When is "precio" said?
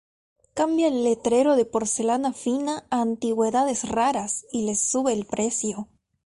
5.27-5.89